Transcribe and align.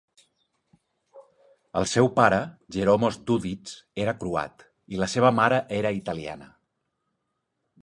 El 1.81 1.85
seu 1.91 2.09
pare, 2.19 2.39
Jeromos 2.77 3.19
Dudits, 3.29 3.77
era 4.07 4.17
croat, 4.25 4.67
i 4.95 5.05
la 5.05 5.11
seva 5.17 5.33
mare 5.43 5.63
era 5.81 5.95
italiana. 6.01 6.51